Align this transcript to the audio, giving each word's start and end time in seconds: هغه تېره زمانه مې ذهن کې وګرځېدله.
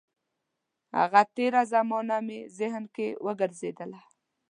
هغه 0.97 1.21
تېره 1.35 1.61
زمانه 1.73 2.17
مې 2.27 2.39
ذهن 2.59 2.83
کې 2.95 3.07
وګرځېدله. 3.25 4.01